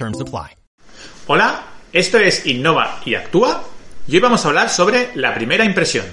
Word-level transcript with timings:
Apply. 0.00 0.56
Hola, 1.26 1.64
esto 1.92 2.18
es 2.18 2.46
Innova 2.46 3.00
y 3.04 3.14
Actúa 3.14 3.62
y 4.08 4.14
hoy 4.14 4.20
vamos 4.20 4.44
a 4.44 4.48
hablar 4.48 4.70
sobre 4.70 5.10
la 5.16 5.34
primera 5.34 5.64
impresión. 5.64 6.06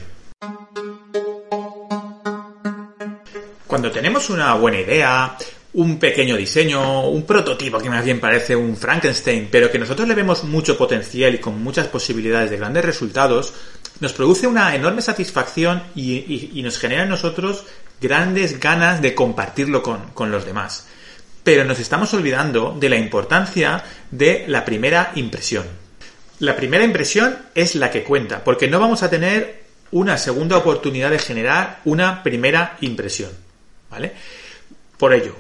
Cuando 3.66 3.90
tenemos 3.90 4.30
una 4.30 4.54
buena 4.56 4.82
idea, 4.82 5.38
un 5.74 5.98
pequeño 5.98 6.36
diseño, 6.36 7.10
un 7.10 7.24
prototipo 7.24 7.80
que 7.80 7.90
más 7.90 8.04
bien 8.04 8.20
parece 8.20 8.56
un 8.56 8.76
Frankenstein, 8.76 9.48
pero 9.50 9.72
que 9.72 9.80
nosotros 9.80 10.08
le 10.08 10.16
vemos 10.16 10.44
mucho 10.44 10.78
potencial 10.78 11.34
y 11.36 11.40
con 11.40 11.64
muchas 11.64 11.88
posibilidades 11.88 12.50
de 12.50 12.58
grandes 12.58 12.84
resultados, 12.84 13.54
nos 14.02 14.12
produce 14.12 14.46
una 14.46 14.76
enorme 14.76 15.02
satisfacción 15.02 15.84
y, 15.96 16.62
nos 16.64 16.78
genera 16.80 17.04
en 17.04 17.10
nosotros 17.10 17.64
grandes 18.02 18.60
ganas 18.60 19.02
de 19.02 19.16
compartirlo 19.16 19.82
con, 19.82 20.10
con 20.14 20.32
los 20.32 20.46
demás. 20.46 20.86
Pero 21.50 21.64
nos 21.64 21.80
estamos 21.80 22.14
olvidando 22.14 22.78
de 22.80 22.90
la 22.90 22.98
importancia 22.98 23.84
de 24.12 24.46
la 24.48 24.64
primera 24.64 25.14
impresión. 25.16 25.66
La 26.38 26.56
primera 26.56 26.84
impresión 26.84 27.40
es 27.56 27.74
la 27.74 27.90
que 27.90 28.04
cuenta, 28.04 28.44
porque 28.44 28.68
no 28.68 28.80
vamos 28.80 29.02
a 29.02 29.10
tener 29.10 29.64
una 29.90 30.16
segunda 30.20 30.58
oportunidad 30.58 31.10
de 31.10 31.18
generar 31.18 31.80
una 31.86 32.22
primera 32.22 32.78
impresión. 32.82 33.32
¿Vale? 33.90 34.14
Por 34.96 35.12
ello, 35.12 35.36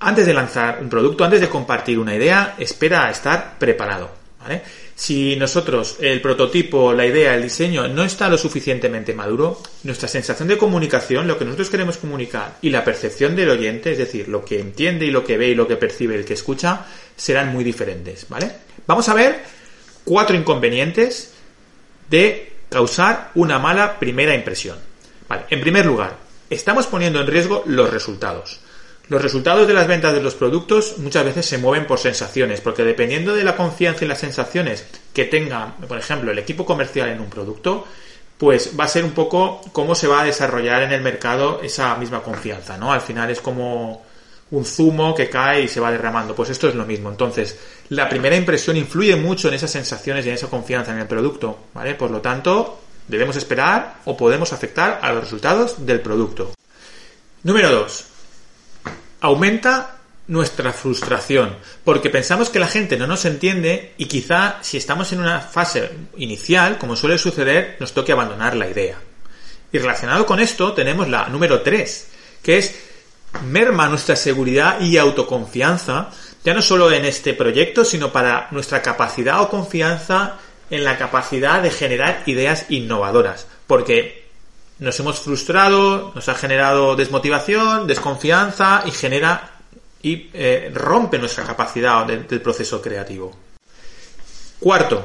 antes 0.00 0.24
de 0.24 0.32
lanzar 0.32 0.78
un 0.80 0.88
producto, 0.88 1.24
antes 1.24 1.42
de 1.42 1.50
compartir 1.50 1.98
una 1.98 2.14
idea, 2.14 2.54
espera 2.56 3.06
a 3.06 3.10
estar 3.10 3.58
preparado. 3.58 4.10
¿Vale? 4.48 4.62
Si 4.94 5.36
nosotros, 5.36 5.96
el 6.00 6.20
prototipo, 6.20 6.92
la 6.92 7.06
idea, 7.06 7.34
el 7.34 7.42
diseño 7.42 7.86
no 7.88 8.02
está 8.02 8.28
lo 8.28 8.38
suficientemente 8.38 9.12
maduro, 9.12 9.62
nuestra 9.84 10.08
sensación 10.08 10.48
de 10.48 10.56
comunicación, 10.56 11.28
lo 11.28 11.38
que 11.38 11.44
nosotros 11.44 11.70
queremos 11.70 11.98
comunicar 11.98 12.56
y 12.62 12.70
la 12.70 12.84
percepción 12.84 13.36
del 13.36 13.50
oyente, 13.50 13.92
es 13.92 13.98
decir, 13.98 14.28
lo 14.28 14.44
que 14.44 14.58
entiende 14.58 15.06
y 15.06 15.10
lo 15.10 15.24
que 15.24 15.36
ve 15.36 15.48
y 15.48 15.54
lo 15.54 15.68
que 15.68 15.76
percibe 15.76 16.14
el 16.16 16.24
que 16.24 16.34
escucha, 16.34 16.86
serán 17.16 17.52
muy 17.52 17.62
diferentes. 17.62 18.26
¿vale? 18.28 18.50
Vamos 18.86 19.08
a 19.08 19.14
ver 19.14 19.42
cuatro 20.04 20.36
inconvenientes 20.36 21.34
de 22.08 22.52
causar 22.70 23.30
una 23.34 23.58
mala 23.58 23.98
primera 23.98 24.34
impresión. 24.34 24.78
En 25.50 25.60
primer 25.60 25.84
lugar, 25.84 26.16
estamos 26.48 26.86
poniendo 26.86 27.20
en 27.20 27.26
riesgo 27.26 27.62
los 27.66 27.90
resultados. 27.90 28.60
Los 29.08 29.22
resultados 29.22 29.66
de 29.66 29.72
las 29.72 29.86
ventas 29.86 30.12
de 30.12 30.20
los 30.20 30.34
productos 30.34 30.98
muchas 30.98 31.24
veces 31.24 31.46
se 31.46 31.56
mueven 31.56 31.86
por 31.86 31.98
sensaciones, 31.98 32.60
porque 32.60 32.84
dependiendo 32.84 33.34
de 33.34 33.42
la 33.42 33.56
confianza 33.56 34.04
y 34.04 34.08
las 34.08 34.18
sensaciones 34.18 34.86
que 35.14 35.24
tenga, 35.24 35.76
por 35.88 35.98
ejemplo, 35.98 36.30
el 36.30 36.38
equipo 36.38 36.66
comercial 36.66 37.08
en 37.08 37.20
un 37.20 37.30
producto, 37.30 37.86
pues 38.36 38.72
va 38.78 38.84
a 38.84 38.88
ser 38.88 39.04
un 39.04 39.12
poco 39.12 39.62
cómo 39.72 39.94
se 39.94 40.06
va 40.08 40.20
a 40.20 40.24
desarrollar 40.24 40.82
en 40.82 40.92
el 40.92 41.00
mercado 41.00 41.60
esa 41.62 41.96
misma 41.96 42.22
confianza, 42.22 42.76
¿no? 42.76 42.92
Al 42.92 43.00
final 43.00 43.30
es 43.30 43.40
como 43.40 44.04
un 44.50 44.64
zumo 44.66 45.14
que 45.14 45.30
cae 45.30 45.62
y 45.62 45.68
se 45.68 45.80
va 45.80 45.90
derramando. 45.90 46.34
Pues 46.34 46.50
esto 46.50 46.68
es 46.68 46.74
lo 46.74 46.84
mismo. 46.84 47.08
Entonces, 47.08 47.58
la 47.88 48.10
primera 48.10 48.36
impresión 48.36 48.76
influye 48.76 49.16
mucho 49.16 49.48
en 49.48 49.54
esas 49.54 49.70
sensaciones 49.70 50.26
y 50.26 50.28
en 50.28 50.34
esa 50.34 50.48
confianza 50.48 50.92
en 50.92 50.98
el 50.98 51.06
producto, 51.06 51.58
¿vale? 51.72 51.94
Por 51.94 52.10
lo 52.10 52.20
tanto, 52.20 52.78
debemos 53.08 53.36
esperar 53.36 54.00
o 54.04 54.16
podemos 54.18 54.52
afectar 54.52 55.00
a 55.00 55.12
los 55.12 55.24
resultados 55.24 55.86
del 55.86 56.02
producto. 56.02 56.52
Número 57.42 57.70
2 57.70 58.17
aumenta 59.20 59.98
nuestra 60.28 60.72
frustración, 60.72 61.56
porque 61.84 62.10
pensamos 62.10 62.50
que 62.50 62.58
la 62.58 62.68
gente 62.68 62.96
no 62.98 63.06
nos 63.06 63.24
entiende 63.24 63.94
y 63.96 64.06
quizá 64.06 64.58
si 64.60 64.76
estamos 64.76 65.10
en 65.12 65.20
una 65.20 65.40
fase 65.40 65.90
inicial, 66.18 66.78
como 66.78 66.96
suele 66.96 67.18
suceder, 67.18 67.76
nos 67.80 67.94
toque 67.94 68.12
abandonar 68.12 68.54
la 68.54 68.68
idea. 68.68 68.98
Y 69.72 69.78
relacionado 69.78 70.26
con 70.26 70.38
esto 70.38 70.74
tenemos 70.74 71.08
la 71.08 71.28
número 71.28 71.62
3, 71.62 72.08
que 72.42 72.58
es 72.58 72.74
merma 73.46 73.88
nuestra 73.88 74.16
seguridad 74.16 74.80
y 74.80 74.98
autoconfianza, 74.98 76.10
ya 76.44 76.54
no 76.54 76.62
solo 76.62 76.90
en 76.92 77.04
este 77.04 77.34
proyecto, 77.34 77.84
sino 77.84 78.12
para 78.12 78.48
nuestra 78.50 78.82
capacidad 78.82 79.40
o 79.40 79.48
confianza 79.48 80.38
en 80.70 80.84
la 80.84 80.98
capacidad 80.98 81.62
de 81.62 81.70
generar 81.70 82.22
ideas 82.26 82.66
innovadoras, 82.68 83.46
porque 83.66 84.27
nos 84.78 84.98
hemos 85.00 85.20
frustrado, 85.20 86.12
nos 86.14 86.28
ha 86.28 86.34
generado 86.34 86.94
desmotivación, 86.94 87.86
desconfianza 87.86 88.82
y 88.86 88.90
genera 88.90 89.58
y 90.02 90.30
eh, 90.32 90.70
rompe 90.72 91.18
nuestra 91.18 91.44
capacidad 91.44 92.06
del 92.06 92.40
proceso 92.40 92.80
creativo. 92.80 93.36
Cuarto, 94.60 95.04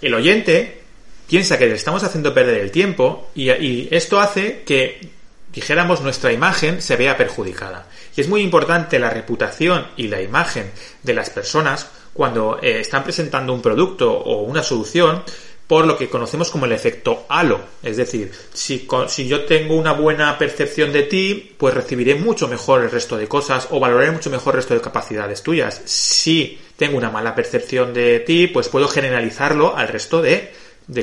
el 0.00 0.14
oyente 0.14 0.82
piensa 1.28 1.58
que 1.58 1.66
le 1.66 1.74
estamos 1.74 2.02
haciendo 2.04 2.32
perder 2.32 2.60
el 2.60 2.70
tiempo 2.70 3.30
y, 3.34 3.88
esto 3.94 4.20
hace 4.20 4.62
que, 4.62 5.10
dijéramos, 5.52 6.00
nuestra 6.00 6.32
imagen 6.32 6.80
se 6.80 6.96
vea 6.96 7.16
perjudicada. 7.16 7.86
Y 8.16 8.20
es 8.20 8.28
muy 8.28 8.42
importante 8.42 8.98
la 8.98 9.10
reputación 9.10 9.86
y 9.96 10.08
la 10.08 10.22
imagen 10.22 10.70
de 11.02 11.14
las 11.14 11.30
personas 11.30 11.88
cuando 12.12 12.58
eh, 12.62 12.80
están 12.80 13.04
presentando 13.04 13.52
un 13.52 13.62
producto 13.62 14.12
o 14.12 14.42
una 14.42 14.62
solución 14.62 15.22
por 15.68 15.86
lo 15.86 15.98
que 15.98 16.08
conocemos 16.08 16.50
como 16.50 16.64
el 16.64 16.72
efecto 16.72 17.26
halo. 17.28 17.60
Es 17.82 17.98
decir, 17.98 18.32
si, 18.52 18.88
yo 19.28 19.44
tengo 19.44 19.76
una 19.76 19.92
buena 19.92 20.36
percepción 20.38 20.92
de 20.92 21.02
ti, 21.02 21.54
pues 21.56 21.74
recibiré 21.74 22.14
mucho 22.14 22.48
mejor 22.48 22.82
el 22.82 22.90
resto 22.90 23.16
de 23.18 23.28
cosas 23.28 23.68
o 23.70 23.78
valoraré 23.78 24.10
mucho 24.10 24.30
mejor 24.30 24.54
el 24.54 24.58
resto 24.58 24.74
de 24.74 24.80
capacidades 24.80 25.42
tuyas. 25.42 25.82
Si 25.84 26.58
tengo 26.76 26.96
una 26.96 27.10
mala 27.10 27.34
percepción 27.34 27.92
de 27.92 28.20
ti, 28.20 28.46
pues 28.46 28.68
puedo 28.68 28.88
generalizarlo 28.88 29.76
al 29.76 29.88
resto 29.88 30.22
de, 30.22 30.52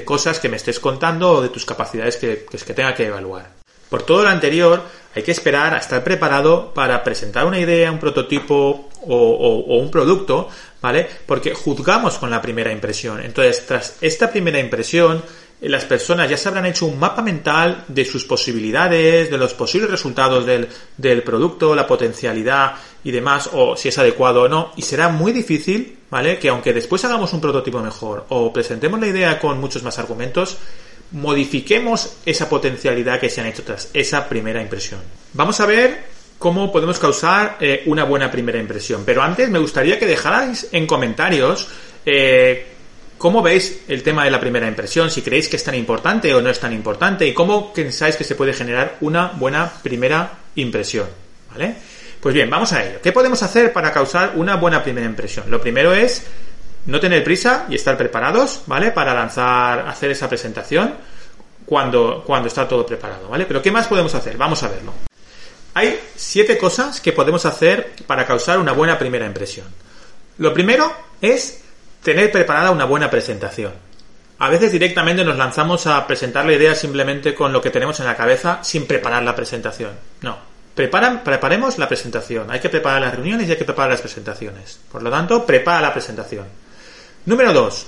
cosas 0.03 0.39
que 0.39 0.49
me 0.49 0.57
estés 0.57 0.79
contando 0.79 1.31
o 1.33 1.41
de 1.43 1.49
tus 1.49 1.63
capacidades 1.63 2.17
que, 2.17 2.45
que 2.45 2.73
tenga 2.73 2.95
que 2.95 3.05
evaluar. 3.05 3.54
Por 3.89 4.03
todo 4.03 4.23
lo 4.23 4.29
anterior, 4.29 4.81
hay 5.15 5.23
que 5.23 5.31
esperar 5.31 5.73
a 5.73 5.77
estar 5.77 6.03
preparado 6.03 6.73
para 6.73 7.01
presentar 7.03 7.45
una 7.45 7.57
idea, 7.57 7.91
un 7.91 7.99
prototipo 7.99 8.89
o, 9.07 9.77
un 9.79 9.89
producto, 9.89 10.49
¿vale? 10.81 11.07
Porque 11.25 11.53
juzgamos 11.53 12.17
con 12.17 12.29
la 12.29 12.41
primera 12.41 12.71
impresión. 12.71 13.21
Entonces, 13.21 13.65
tras 13.65 13.97
esta 14.01 14.29
primera 14.29 14.59
impresión, 14.59 15.23
eh, 15.61 15.69
las 15.69 15.85
personas 15.85 16.29
ya 16.29 16.35
se 16.35 16.49
habrán 16.49 16.65
hecho 16.65 16.85
un 16.85 16.99
mapa 16.99 17.21
mental 17.21 17.85
de 17.87 18.03
sus 18.03 18.25
posibilidades, 18.25 19.31
de 19.31 19.37
los 19.37 19.53
posibles 19.53 19.89
resultados 19.89 20.45
del, 20.45 20.67
del 20.97 21.23
producto, 21.23 21.73
la 21.75 21.87
potencialidad 21.87 22.73
y 23.03 23.11
demás, 23.11 23.49
o 23.53 23.77
si 23.77 23.89
es 23.89 23.97
adecuado 23.97 24.43
o 24.43 24.49
no, 24.49 24.73
y 24.75 24.81
será 24.81 25.07
muy 25.07 25.31
difícil, 25.31 25.99
¿vale? 26.09 26.39
Que 26.39 26.49
aunque 26.49 26.73
después 26.73 27.05
hagamos 27.05 27.31
un 27.31 27.39
prototipo 27.39 27.79
mejor 27.79 28.25
o 28.29 28.51
presentemos 28.51 28.99
la 28.99 29.07
idea 29.07 29.39
con 29.39 29.59
muchos 29.61 29.83
más 29.83 29.97
argumentos, 29.97 30.57
modifiquemos 31.11 32.17
esa 32.25 32.49
potencialidad 32.49 33.19
que 33.19 33.29
se 33.29 33.41
han 33.41 33.47
hecho 33.47 33.63
tras 33.63 33.89
esa 33.93 34.27
primera 34.27 34.61
impresión. 34.61 35.01
Vamos 35.33 35.59
a 35.59 35.65
ver 35.65 36.15
cómo 36.37 36.71
podemos 36.71 36.99
causar 36.99 37.57
eh, 37.59 37.83
una 37.85 38.03
buena 38.03 38.29
primera 38.29 38.59
impresión. 38.59 39.03
Pero 39.05 39.21
antes 39.21 39.49
me 39.49 39.59
gustaría 39.59 39.97
que 39.97 40.05
dejarais 40.05 40.67
en 40.71 40.85
comentarios 40.85 41.67
eh, 42.05 42.67
cómo 43.17 43.41
veis 43.41 43.81
el 43.87 44.03
tema 44.03 44.25
de 44.25 44.31
la 44.31 44.39
primera 44.39 44.67
impresión, 44.67 45.09
si 45.09 45.21
creéis 45.21 45.47
que 45.47 45.55
es 45.55 45.63
tan 45.63 45.75
importante 45.75 46.33
o 46.33 46.41
no 46.41 46.49
es 46.49 46.59
tan 46.59 46.73
importante 46.73 47.25
y 47.25 47.33
cómo 47.33 47.73
pensáis 47.73 48.15
que 48.15 48.23
se 48.23 48.35
puede 48.35 48.53
generar 48.53 48.97
una 49.01 49.27
buena 49.27 49.71
primera 49.81 50.39
impresión. 50.55 51.07
¿Vale? 51.51 51.75
Pues 52.19 52.33
bien, 52.33 52.49
vamos 52.49 52.73
a 52.73 52.83
ello. 52.83 52.99
¿Qué 53.01 53.11
podemos 53.11 53.41
hacer 53.43 53.71
para 53.71 53.91
causar 53.91 54.33
una 54.35 54.55
buena 54.55 54.83
primera 54.83 55.05
impresión? 55.05 55.49
Lo 55.49 55.61
primero 55.61 55.93
es 55.93 56.25
no 56.85 56.99
tener 56.99 57.23
prisa 57.23 57.65
y 57.69 57.75
estar 57.75 57.97
preparados, 57.97 58.63
¿vale? 58.67 58.91
Para 58.91 59.13
lanzar, 59.13 59.87
hacer 59.87 60.11
esa 60.11 60.29
presentación 60.29 60.93
cuando, 61.65 62.23
cuando 62.25 62.47
está 62.47 62.67
todo 62.67 62.85
preparado, 62.85 63.29
¿vale? 63.29 63.45
Pero 63.45 63.61
¿qué 63.61 63.71
más 63.71 63.87
podemos 63.87 64.13
hacer? 64.13 64.37
Vamos 64.37 64.61
a 64.63 64.69
verlo. 64.69 64.93
Hay 65.73 65.99
siete 66.15 66.57
cosas 66.57 67.01
que 67.01 67.11
podemos 67.11 67.45
hacer 67.45 67.93
para 68.07 68.25
causar 68.25 68.59
una 68.59 68.71
buena 68.71 68.97
primera 68.97 69.25
impresión. 69.25 69.67
Lo 70.37 70.53
primero 70.53 70.91
es 71.21 71.63
tener 72.01 72.31
preparada 72.31 72.71
una 72.71 72.85
buena 72.85 73.09
presentación. 73.09 73.73
A 74.37 74.49
veces 74.49 74.71
directamente 74.71 75.23
nos 75.23 75.37
lanzamos 75.37 75.87
a 75.87 76.05
presentar 76.05 76.45
la 76.45 76.53
idea 76.53 76.75
simplemente 76.75 77.33
con 77.33 77.51
lo 77.51 77.61
que 77.61 77.71
tenemos 77.71 77.99
en 77.99 78.05
la 78.05 78.15
cabeza 78.15 78.59
sin 78.63 78.85
preparar 78.85 79.23
la 79.23 79.35
presentación. 79.35 79.91
No. 80.21 80.37
Preparemos 80.75 81.77
la 81.77 81.87
presentación. 81.87 82.51
Hay 82.51 82.59
que 82.59 82.69
preparar 82.69 83.01
las 83.01 83.15
reuniones 83.15 83.47
y 83.47 83.51
hay 83.51 83.57
que 83.57 83.63
preparar 83.63 83.91
las 83.91 84.01
presentaciones. 84.01 84.79
Por 84.91 85.03
lo 85.03 85.09
tanto, 85.09 85.45
prepara 85.45 85.79
la 85.79 85.93
presentación. 85.93 86.45
Número 87.25 87.53
2. 87.53 87.87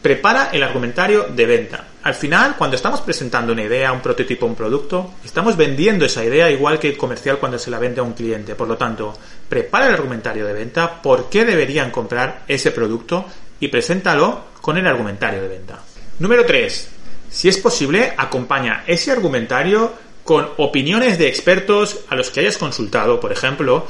Prepara 0.00 0.48
el 0.50 0.62
argumentario 0.62 1.24
de 1.24 1.44
venta. 1.44 1.88
Al 2.02 2.14
final, 2.14 2.56
cuando 2.56 2.74
estamos 2.74 3.02
presentando 3.02 3.52
una 3.52 3.62
idea, 3.62 3.92
un 3.92 4.00
prototipo, 4.00 4.46
un 4.46 4.54
producto, 4.54 5.12
estamos 5.24 5.58
vendiendo 5.58 6.06
esa 6.06 6.24
idea 6.24 6.50
igual 6.50 6.78
que 6.78 6.88
el 6.88 6.96
comercial 6.96 7.38
cuando 7.38 7.58
se 7.58 7.70
la 7.70 7.78
vende 7.78 8.00
a 8.00 8.04
un 8.04 8.14
cliente. 8.14 8.54
Por 8.54 8.66
lo 8.66 8.78
tanto, 8.78 9.16
prepara 9.46 9.88
el 9.88 9.94
argumentario 9.94 10.46
de 10.46 10.54
venta, 10.54 11.02
por 11.02 11.28
qué 11.28 11.44
deberían 11.44 11.90
comprar 11.90 12.44
ese 12.48 12.70
producto 12.70 13.26
y 13.60 13.68
preséntalo 13.68 14.46
con 14.62 14.78
el 14.78 14.86
argumentario 14.86 15.42
de 15.42 15.48
venta. 15.48 15.78
Número 16.18 16.46
3. 16.46 16.88
Si 17.30 17.48
es 17.48 17.58
posible, 17.58 18.14
acompaña 18.16 18.84
ese 18.86 19.12
argumentario 19.12 19.92
con 20.24 20.48
opiniones 20.56 21.18
de 21.18 21.28
expertos 21.28 22.00
a 22.08 22.16
los 22.16 22.30
que 22.30 22.40
hayas 22.40 22.56
consultado, 22.56 23.20
por 23.20 23.32
ejemplo, 23.32 23.86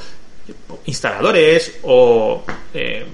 instaladores 0.86 1.78
o 1.82 2.42
eh, 2.74 3.06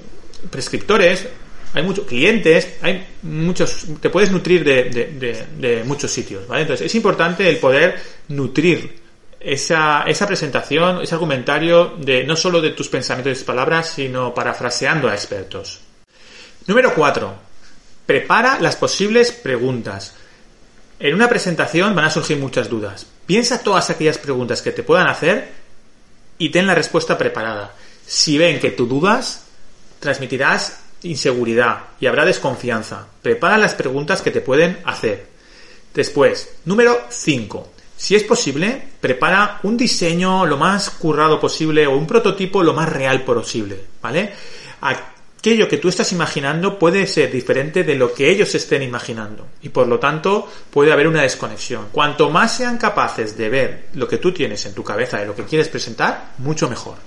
prescriptores 0.51 1.29
hay 1.75 1.83
muchos 1.83 2.07
clientes, 2.07 2.77
hay 2.81 3.07
muchos, 3.23 3.87
te 4.01 4.11
puedes 4.11 4.31
nutrir 4.31 4.65
de, 4.65 5.83
muchos 5.85 6.11
sitios, 6.11 6.47
¿vale? 6.47 6.63
Entonces 6.63 6.87
es 6.87 6.95
importante 6.95 7.49
el 7.49 7.59
poder 7.59 8.01
nutrir 8.29 9.01
esa, 9.41 10.03
esa 10.03 10.27
presentación, 10.27 11.03
ese 11.03 11.15
argumentario 11.15 11.97
de 11.99 12.25
no 12.25 12.37
solo 12.37 12.61
de 12.61 12.71
tus 12.71 12.89
pensamientos 12.89 13.41
y 13.41 13.45
palabras, 13.45 13.91
sino 13.91 14.35
parafraseando 14.35 15.09
a 15.09 15.15
expertos. 15.15 15.81
Número 16.67 16.95
4. 16.95 17.35
Prepara 18.07 18.59
las 18.61 18.77
posibles 18.77 19.33
preguntas. 19.33 20.15
En 20.99 21.15
una 21.15 21.29
presentación 21.29 21.95
van 21.95 22.07
a 22.07 22.11
surgir 22.11 22.39
muchas 22.39 22.69
dudas. 22.69 23.07
Piensa 23.27 23.63
todas 23.63 23.91
aquellas 23.91 24.19
preguntas 24.19 24.63
que 24.63 24.73
te 24.73 24.83
puedan 24.83 25.07
hacer 25.07 25.53
y 26.39 26.49
ten 26.51 26.67
la 26.67 26.75
respuesta 26.75 27.17
preparada. 27.17 27.75
Si 28.07 28.39
ven 28.39 28.59
que 28.59 28.71
tú 28.71 28.87
dudas, 28.87 29.45
transmitirás 30.01 30.88
inseguridad 31.03 31.81
y 32.01 32.07
habrá 32.07 32.25
desconfianza. 32.25 33.07
Prepara 33.23 33.59
las 33.59 33.75
preguntas 33.75 34.23
que 34.23 34.31
te 34.31 34.41
pueden 34.41 34.79
hacer. 34.85 35.27
Después, 35.95 36.57
número 36.65 36.99
5. 37.09 37.73
Si 37.97 38.15
es 38.15 38.23
posible, 38.23 38.81
prepara 39.01 39.59
un 39.65 39.77
diseño 39.77 40.47
lo 40.47 40.57
más 40.57 40.91
currado 40.91 41.41
posible 41.41 41.87
o 41.87 41.97
un 41.97 42.07
prototipo 42.07 42.63
lo 42.63 42.73
más 42.73 42.89
real 42.89 43.25
posible, 43.25 43.81
¿vale? 44.01 44.33
Aquello 44.81 45.69
que 45.69 45.79
tú 45.79 45.89
estás 45.89 46.13
imaginando 46.13 46.79
puede 46.79 47.07
ser 47.09 47.33
diferente 47.33 47.83
de 47.83 47.97
lo 47.97 48.15
que 48.15 48.31
ellos 48.31 48.55
estén 48.55 48.85
imaginando 48.85 49.49
y 49.63 49.71
por 49.71 49.89
lo 49.89 49.99
tanto 49.99 50.49
puede 50.71 50.93
haber 50.93 51.09
una 51.09 51.23
desconexión. 51.23 51.89
Cuanto 51.91 52.31
más 52.31 52.57
sean 52.57 52.79
capaces 52.79 53.37
de 53.37 53.49
ver 53.49 53.89
lo 53.95 54.07
que 54.07 54.19
tú 54.19 54.33
tienes 54.33 54.65
en 54.67 54.75
tu 54.75 54.85
cabeza 54.85 55.19
de 55.19 55.27
lo 55.27 55.35
que 55.35 55.45
quieres 55.45 55.69
presentar, 55.69 56.35
mucho 56.39 56.69
mejor. 56.69 56.99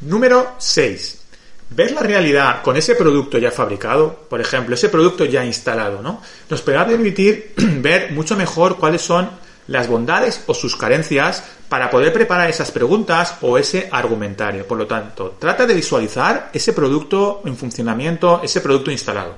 Número 0.00 0.56
6 0.58 1.23
ver 1.70 1.92
la 1.92 2.00
realidad 2.00 2.62
con 2.62 2.76
ese 2.76 2.94
producto 2.94 3.38
ya 3.38 3.50
fabricado, 3.50 4.26
por 4.28 4.40
ejemplo, 4.40 4.74
ese 4.74 4.88
producto 4.88 5.24
ya 5.24 5.44
instalado, 5.44 6.02
¿no? 6.02 6.20
Nos 6.48 6.62
podrá 6.62 6.86
permitir 6.86 7.52
ver 7.56 8.12
mucho 8.12 8.36
mejor 8.36 8.78
cuáles 8.78 9.02
son 9.02 9.28
las 9.66 9.88
bondades 9.88 10.42
o 10.46 10.54
sus 10.54 10.76
carencias 10.76 11.42
para 11.68 11.90
poder 11.90 12.12
preparar 12.12 12.50
esas 12.50 12.70
preguntas 12.70 13.36
o 13.40 13.56
ese 13.56 13.88
argumentario. 13.90 14.66
Por 14.66 14.78
lo 14.78 14.86
tanto, 14.86 15.36
trata 15.38 15.66
de 15.66 15.74
visualizar 15.74 16.50
ese 16.52 16.72
producto 16.72 17.42
en 17.44 17.56
funcionamiento, 17.56 18.40
ese 18.42 18.60
producto 18.60 18.90
instalado. 18.90 19.36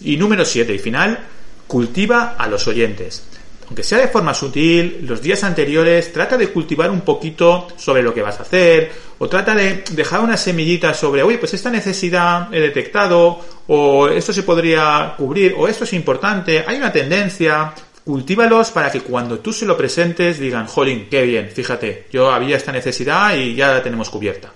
Y 0.00 0.16
número 0.16 0.44
7 0.44 0.72
y 0.72 0.78
final, 0.78 1.18
cultiva 1.66 2.36
a 2.38 2.46
los 2.46 2.68
oyentes 2.68 3.24
aunque 3.68 3.82
sea 3.82 3.98
de 3.98 4.08
forma 4.08 4.32
sutil, 4.32 5.00
los 5.02 5.20
días 5.20 5.44
anteriores 5.44 6.10
trata 6.10 6.38
de 6.38 6.48
cultivar 6.48 6.90
un 6.90 7.02
poquito 7.02 7.68
sobre 7.76 8.02
lo 8.02 8.14
que 8.14 8.22
vas 8.22 8.38
a 8.38 8.42
hacer, 8.42 8.90
o 9.18 9.28
trata 9.28 9.54
de 9.54 9.84
dejar 9.90 10.20
una 10.20 10.38
semillita 10.38 10.94
sobre, 10.94 11.22
oye, 11.22 11.36
pues 11.36 11.52
esta 11.52 11.70
necesidad 11.70 12.52
he 12.52 12.60
detectado, 12.60 13.38
o 13.66 14.08
esto 14.08 14.32
se 14.32 14.42
podría 14.42 15.14
cubrir, 15.18 15.54
o 15.58 15.68
esto 15.68 15.84
es 15.84 15.92
importante, 15.92 16.64
hay 16.66 16.78
una 16.78 16.90
tendencia, 16.90 17.74
cultívalos 18.04 18.70
para 18.70 18.90
que 18.90 19.02
cuando 19.02 19.40
tú 19.40 19.52
se 19.52 19.66
lo 19.66 19.76
presentes 19.76 20.38
digan, 20.38 20.66
jolín, 20.66 21.06
qué 21.10 21.24
bien, 21.24 21.50
fíjate, 21.50 22.06
yo 22.10 22.30
había 22.32 22.56
esta 22.56 22.72
necesidad 22.72 23.36
y 23.36 23.54
ya 23.54 23.68
la 23.74 23.82
tenemos 23.82 24.08
cubierta. 24.08 24.50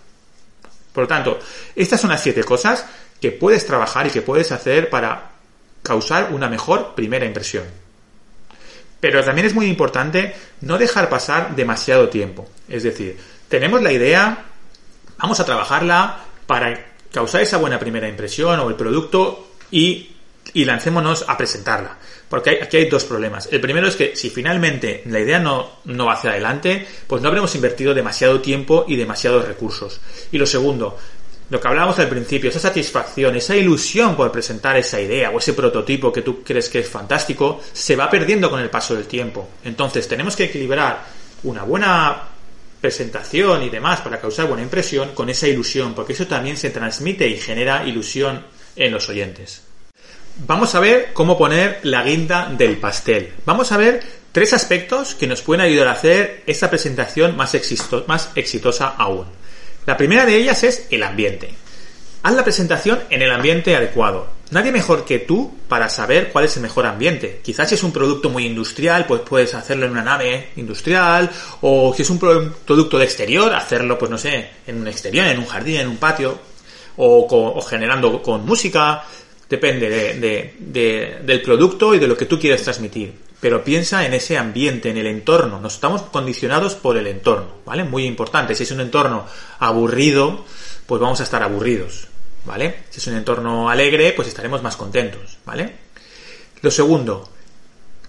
Por 0.91 1.05
lo 1.05 1.09
tanto, 1.09 1.39
estas 1.77 2.01
son 2.01 2.09
las 2.09 2.23
siete 2.23 2.45
cosas 2.45 2.87
que 3.21 3.31
puedes 3.31 3.67
trabajar 3.67 4.07
y 4.07 4.11
que 4.11 4.23
puedes 4.23 4.53
hacer 4.53 4.89
para 4.89 5.33
causar 5.83 6.33
una 6.33 6.49
mejor 6.49 6.95
primera 6.95 7.27
impresión. 7.27 7.65
Pero 9.03 9.25
también 9.25 9.49
es 9.49 9.55
muy 9.55 9.67
importante 9.67 10.33
no 10.61 10.79
dejar 10.79 11.09
pasar 11.09 11.57
demasiado 11.57 12.09
tiempo. 12.09 12.49
Es 12.69 12.85
decir, 12.85 13.19
tenemos 13.49 13.83
la 13.83 13.91
idea, 13.91 14.45
vamos 15.19 15.41
a 15.41 15.45
trabajarla 15.45 16.21
para 16.47 16.87
causar 17.11 17.41
esa 17.41 17.57
buena 17.57 17.81
primera 17.81 18.09
impresión 18.09 18.61
o 18.61 18.69
el 18.69 18.77
producto 18.77 19.55
y, 19.73 20.15
lancémonos 20.55 21.25
a 21.27 21.37
presentarla. 21.37 21.99
Porque 22.29 22.61
aquí 22.63 22.77
hay 22.77 22.89
dos 22.89 23.03
problemas. 23.03 23.49
El 23.51 23.61
primero 23.61 23.89
es 23.89 23.97
que 23.97 24.15
si 24.15 24.31
finalmente 24.31 25.03
la 25.07 25.19
idea 25.19 25.41
no, 25.41 25.81
no 25.87 26.07
va 26.07 26.13
hacia 26.13 26.31
adelante, 26.31 26.87
pues 27.09 27.21
no 27.23 27.27
habremos 27.27 27.53
invertido 27.57 27.95
demasiado 27.95 28.41
tiempo 28.41 28.85
y 28.87 28.95
demasiados 28.95 29.49
recursos. 29.49 30.01
Y 30.31 30.39
lo 30.39 30.47
segundo, 30.47 30.97
lo 31.51 31.61
que 31.61 31.69
hablábamos 31.69 31.99
al 31.99 32.09
principio, 32.09 32.51
esa 32.51 32.59
satisfacción, 32.59 33.37
esa 33.37 33.55
ilusión 33.55 34.17
por 34.17 34.33
presentar 34.33 34.77
esa 34.77 35.01
idea 35.01 35.31
o 35.31 35.39
ese 35.39 35.53
prototipo 35.53 36.13
que 36.13 36.23
tú 36.23 36.43
crees 36.43 36.69
que 36.69 36.79
es 36.79 36.89
fantástico, 36.89 37.61
se 37.73 37.97
va 37.97 38.09
perdiendo 38.09 38.51
con 38.51 38.61
el 38.61 38.71
paso 38.71 38.95
del 38.95 39.07
tiempo. 39.07 39.49
Entonces 39.65 40.09
tenemos 40.09 40.35
que 40.35 40.45
equilibrar 40.45 41.05
una 41.43 41.63
buena 41.63 42.23
presentación 42.81 43.63
y 43.63 43.71
demás 43.71 44.01
para 44.01 44.21
causar 44.21 44.47
buena 44.47 44.63
impresión 44.63 45.11
con 45.15 45.29
esa 45.29 45.47
ilusión, 45.47 45.95
porque 45.95 46.15
eso 46.15 46.27
también 46.27 46.57
se 46.57 46.71
transmite 46.71 47.29
y 47.29 47.37
genera 47.37 47.87
ilusión 47.87 48.45
en 48.75 48.93
los 48.93 49.09
oyentes. 49.09 49.63
Vamos 50.47 50.75
a 50.75 50.81
ver 50.81 51.13
cómo 51.13 51.37
poner 51.37 51.81
la 51.83 52.03
guinda 52.03 52.47
del 52.47 52.79
pastel. 52.79 53.35
Vamos 53.45 53.71
a 53.71 53.77
ver 53.77 54.03
tres 54.33 54.55
aspectos 54.55 55.15
que 55.15 55.27
nos 55.27 55.43
pueden 55.43 55.65
ayudar 55.65 55.89
a 55.89 55.93
hacer 55.93 56.43
esa 56.47 56.71
presentación 56.71 57.37
más, 57.37 57.55
más 58.07 58.31
exitosa 58.35 58.89
aún. 58.89 59.27
La 59.85 59.97
primera 59.97 60.25
de 60.25 60.37
ellas 60.37 60.63
es 60.63 60.87
el 60.91 61.03
ambiente. 61.03 61.51
Haz 62.23 62.35
la 62.35 62.45
presentación 62.45 63.01
en 63.11 63.21
el 63.21 63.33
ambiente 63.33 63.75
adecuado. 63.75 64.29
Nadie 64.53 64.71
mejor 64.71 65.05
que 65.05 65.19
tú 65.19 65.53
para 65.67 65.89
saber 65.89 66.31
cuál 66.31 66.45
es 66.45 66.55
el 66.57 66.63
mejor 66.63 66.87
ambiente. 66.87 67.41
Quizás 67.43 67.69
si 67.69 67.75
es 67.75 67.83
un 67.83 67.91
producto 67.91 68.31
muy 68.31 68.47
industrial, 68.47 69.07
pues 69.07 69.23
puedes 69.23 69.55
hacerlo 69.55 69.87
en 69.87 69.93
una 69.93 70.05
nave 70.05 70.51
industrial, 70.57 71.31
o 71.63 71.93
si 71.97 72.03
es 72.03 72.11
un 72.11 72.21
producto 72.21 72.97
de 72.99 73.05
exterior, 73.05 73.53
hacerlo, 73.53 73.99
pues 73.99 74.11
no 74.11 74.19
sé, 74.19 74.51
en 74.67 74.81
un 74.81 74.87
exterior, 74.87 75.27
en 75.27 75.41
un 75.41 75.47
jardín, 75.47 75.81
en 75.81 75.89
un 75.89 75.97
patio, 75.97 76.39
o, 76.97 77.61
generando 77.63 78.23
con 78.23 78.47
música. 78.47 79.03
Depende 79.49 80.55
del 80.61 81.43
producto 81.43 81.95
y 81.95 81.99
de 81.99 82.07
lo 82.07 82.17
que 82.17 82.27
tú 82.27 82.39
quieres 82.39 82.63
transmitir 82.63 83.32
pero 83.43 83.65
piensa 83.65 84.07
en 84.07 84.15
ese 84.15 84.39
ambiente, 84.39 84.89
en 84.89 84.99
el 84.99 85.09
entorno. 85.09 85.59
Nos 85.59 85.75
estamos 85.75 86.03
condicionados 86.03 86.77
por 86.77 86.97
el 86.97 87.09
entorno, 87.09 87.49
¿vale? 87.67 87.83
Muy 87.83 88.05
importante. 88.05 88.55
Si 88.55 88.63
es 88.63 88.71
un 88.71 88.81
entorno 88.81 89.27
aburrido, 89.59 90.45
pues 90.87 91.01
vamos 91.01 91.19
a 91.19 91.25
estar 91.25 91.43
aburridos, 91.43 92.07
¿vale? 92.45 92.85
Si 92.91 93.01
es 93.01 93.07
un 93.09 93.17
entorno 93.17 93.69
alegre, 93.69 94.13
pues 94.13 94.29
estaremos 94.29 94.63
más 94.63 94.77
contentos, 94.77 95.39
¿vale? 95.45 95.75
Lo 96.61 96.71
segundo, 96.71 97.29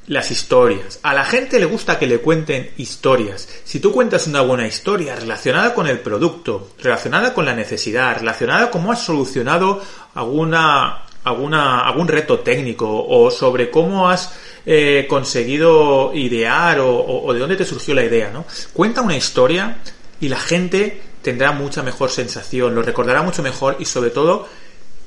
las 0.06 0.30
historias. 0.30 1.00
A 1.02 1.16
la 1.16 1.26
gente 1.26 1.60
le 1.60 1.66
gusta 1.66 1.98
que 1.98 2.06
le 2.06 2.20
cuenten 2.20 2.72
historias. 2.78 3.50
Si 3.64 3.80
tú 3.80 3.92
cuentas 3.92 4.28
una 4.28 4.42
buena 4.42 4.68
historia 4.68 5.16
relacionada 5.16 5.74
con 5.74 5.88
el 5.88 6.00
producto, 6.00 6.74
relacionada 6.80 7.34
con 7.34 7.46
la 7.46 7.56
necesidad, 7.56 8.18
relacionada 8.20 8.70
con 8.70 8.82
cómo 8.82 8.92
has 8.92 9.04
solucionado 9.04 9.82
alguna, 10.14 11.03
alguna, 11.24 11.82
algún 11.82 12.08
reto 12.08 12.40
técnico 12.40 13.06
o 13.08 13.32
sobre 13.32 13.70
cómo 13.70 14.10
has 14.10 14.34
eh, 14.66 15.06
conseguido 15.10 16.14
idear 16.14 16.80
o, 16.80 17.32
de 17.34 17.40
dónde 17.40 17.56
te 17.56 17.66
surgió 17.66 17.94
la 17.94 18.04
idea, 18.04 18.30
¿no? 18.32 18.46
Cuenta 18.74 19.02
una 19.02 19.16
historia 19.16 19.78
y 20.20 20.30
la 20.30 20.40
gente 20.40 21.02
tendrá 21.22 21.52
mucha 21.52 21.84
mejor 21.84 22.10
sensación, 22.10 22.76
lo 22.76 22.82
recordará 22.82 23.22
mucho 23.22 23.42
mejor 23.44 23.78
y 23.80 23.86
sobre 23.86 24.10
todo 24.10 24.48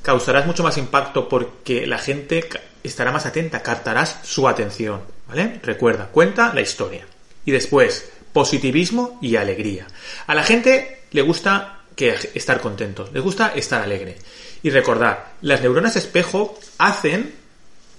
causarás 0.03 0.47
mucho 0.47 0.63
más 0.63 0.79
impacto 0.79 1.29
porque 1.29 1.87
la 1.87 1.99
gente 1.99 2.49
estará 2.83 3.13
más 3.13 3.27
atenta, 3.27 3.63
captarás 3.63 4.21
su 4.23 4.49
atención, 4.49 5.03
¿vale? 5.29 5.61
Recuerda, 5.63 6.07
cuenta 6.07 6.55
la 6.55 6.61
historia. 6.61 7.07
Y 7.45 7.51
después, 7.51 8.11
positivismo 8.33 9.19
y 9.21 9.37
alegría. 9.37 9.87
A 10.27 10.35
la 10.35 10.45
gente 10.45 11.03
le 11.11 11.23
gusta 11.23 11.76
que 11.97 12.15
estar 12.35 12.61
contento, 12.61 13.09
le 13.13 13.21
gusta 13.21 13.55
estar 13.57 13.83
alegre. 13.83 14.17
Y 14.63 14.71
recordad, 14.71 15.19
las 15.41 15.61
neuronas 15.63 15.97
espejo 15.97 16.59
hacen 16.79 17.35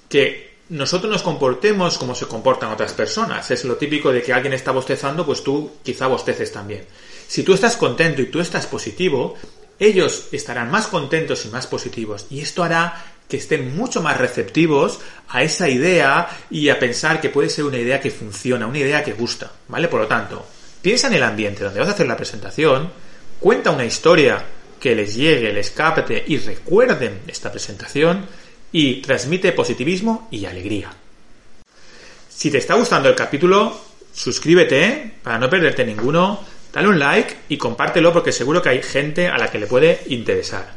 que 0.07 0.47
nosotros 0.69 1.11
nos 1.11 1.23
comportemos 1.23 1.97
como 1.97 2.13
se 2.13 2.27
comportan 2.27 2.71
otras 2.71 2.93
personas. 2.93 3.49
Es 3.51 3.65
lo 3.65 3.75
típico 3.75 4.11
de 4.11 4.21
que 4.21 4.33
alguien 4.33 4.53
está 4.53 4.71
bostezando, 4.71 5.25
pues 5.25 5.43
tú 5.43 5.71
quizá 5.83 6.07
bosteces 6.07 6.51
también. 6.51 6.85
Si 7.27 7.43
tú 7.43 7.53
estás 7.53 7.77
contento 7.77 8.21
y 8.21 8.27
tú 8.27 8.39
estás 8.39 8.67
positivo, 8.67 9.35
ellos 9.79 10.27
estarán 10.31 10.69
más 10.69 10.87
contentos 10.87 11.45
y 11.45 11.49
más 11.49 11.67
positivos. 11.67 12.27
Y 12.29 12.41
esto 12.41 12.63
hará 12.63 13.13
que 13.27 13.37
estén 13.37 13.75
mucho 13.75 14.01
más 14.01 14.17
receptivos 14.17 14.99
a 15.27 15.43
esa 15.43 15.69
idea 15.69 16.29
y 16.49 16.69
a 16.69 16.79
pensar 16.79 17.19
que 17.19 17.29
puede 17.29 17.49
ser 17.49 17.65
una 17.65 17.77
idea 17.77 17.99
que 17.99 18.11
funciona, 18.11 18.67
una 18.67 18.79
idea 18.79 19.03
que 19.03 19.13
gusta. 19.13 19.51
¿Vale? 19.67 19.87
Por 19.87 20.01
lo 20.01 20.07
tanto, 20.07 20.45
piensa 20.81 21.07
en 21.07 21.13
el 21.13 21.23
ambiente 21.23 21.63
donde 21.63 21.79
vas 21.79 21.89
a 21.89 21.93
hacer 21.93 22.07
la 22.07 22.17
presentación, 22.17 22.91
cuenta 23.39 23.71
una 23.71 23.85
historia 23.85 24.43
que 24.79 24.95
les 24.95 25.15
llegue, 25.15 25.53
les 25.53 25.71
capte 25.71 26.23
y 26.27 26.37
recuerden 26.37 27.21
esta 27.27 27.51
presentación 27.51 28.25
y 28.71 29.01
transmite 29.01 29.51
positivismo 29.51 30.27
y 30.31 30.45
alegría. 30.45 30.91
Si 32.29 32.51
te 32.51 32.59
está 32.59 32.75
gustando 32.75 33.09
el 33.09 33.15
capítulo, 33.15 33.75
suscríbete 34.13 35.13
para 35.23 35.39
no 35.39 35.49
perderte 35.49 35.85
ninguno, 35.85 36.39
dale 36.71 36.87
un 36.87 36.99
like 36.99 37.35
y 37.49 37.57
compártelo 37.57 38.13
porque 38.13 38.31
seguro 38.31 38.61
que 38.61 38.69
hay 38.69 38.83
gente 38.83 39.27
a 39.27 39.37
la 39.37 39.49
que 39.49 39.59
le 39.59 39.67
puede 39.67 40.01
interesar. 40.07 40.76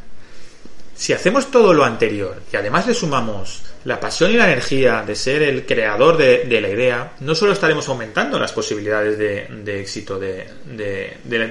Si 1.01 1.15
hacemos 1.15 1.51
todo 1.51 1.73
lo 1.73 1.83
anterior 1.83 2.43
y 2.53 2.57
además 2.57 2.87
le 2.87 2.93
sumamos 2.93 3.63
la 3.87 3.99
pasión 3.99 4.33
y 4.33 4.35
la 4.35 4.45
energía 4.45 5.03
de 5.03 5.15
ser 5.15 5.41
el 5.41 5.65
creador 5.65 6.19
de, 6.19 6.61
la 6.61 6.69
idea, 6.69 7.13
no 7.21 7.35
solo 7.35 7.55
estaremos 7.55 7.89
aumentando 7.89 8.39
las 8.39 8.53
posibilidades 8.53 9.17
de, 9.17 9.81
éxito 9.81 10.19
de, 10.19 10.47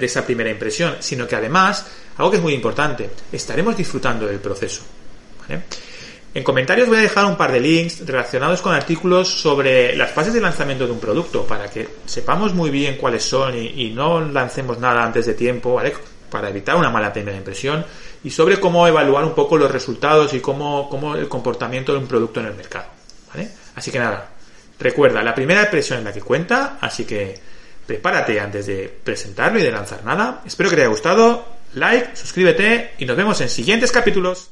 esa 0.02 0.24
primera 0.24 0.52
impresión, 0.52 0.98
sino 1.00 1.28
que 1.28 1.36
además, 1.36 1.84
algo 2.18 2.30
que 2.30 2.38
es 2.38 2.44
muy 2.44 2.54
importante, 2.54 3.10
estaremos 3.32 3.76
disfrutando 3.76 4.28
del 4.28 4.38
proceso. 4.38 4.84
En 6.36 6.44
comentarios 6.44 6.88
voy 6.88 7.00
a 7.00 7.02
dejar 7.02 7.26
un 7.26 7.36
par 7.36 7.52
de 7.52 7.60
links 7.60 8.06
relacionados 8.06 8.62
con 8.62 8.76
artículos 8.76 9.30
sobre 9.42 9.96
las 9.96 10.12
fases 10.12 10.32
de 10.32 10.42
lanzamiento 10.42 10.86
de 10.86 10.92
un 10.92 11.00
producto 11.00 11.48
para 11.48 11.68
que 11.72 11.90
sepamos 12.06 12.54
muy 12.54 12.70
bien 12.70 12.98
cuáles 12.98 13.24
son 13.24 13.58
y, 13.58 13.90
no 13.96 14.22
lancemos 14.22 14.78
nada 14.78 15.04
antes 15.04 15.26
de 15.26 15.34
tiempo, 15.34 15.74
¿vale? 15.74 15.94
Para 16.30 16.50
evitar 16.50 16.76
una 16.76 16.90
mala 16.90 17.12
primera 17.12 17.38
impresión 17.38 17.86
y 18.24 18.30
sobre 18.30 18.60
cómo 18.60 18.88
evaluar 18.88 19.24
un 19.24 19.34
poco 19.34 19.58
los 19.58 19.72
resultados 19.72 20.34
y 20.34 20.40
cómo, 20.40 20.90
cómo 20.90 21.16
el 21.16 21.28
comportamiento 21.28 21.94
de 21.94 22.00
un 22.00 22.08
producto 22.08 22.40
en 22.40 22.48
el 22.48 22.54
mercado, 22.54 22.88
¿vale? 23.34 23.50
Así 23.76 23.92
que 23.92 24.00
nada, 24.00 24.30
recuerda, 24.80 25.22
la 25.22 25.34
primera 25.34 25.64
impresión 25.64 26.00
es 26.00 26.06
la 26.06 26.14
que 26.14 26.22
cuenta, 26.22 26.78
así 26.82 27.06
que 27.06 27.40
prepárate 27.86 28.40
antes 28.40 28.68
de 28.68 29.00
presentarlo 29.04 29.60
y 29.60 29.64
de 29.64 29.72
lanzar 29.72 30.04
nada. 30.04 30.42
Espero 30.46 30.70
que 30.70 30.76
te 30.76 30.82
haya 30.84 30.90
gustado, 30.90 31.46
like, 31.74 32.16
suscríbete 32.16 32.94
y 32.98 33.06
nos 33.06 33.18
vemos 33.18 33.42
en 33.42 33.50
siguientes 33.50 33.92
capítulos. 33.92 34.52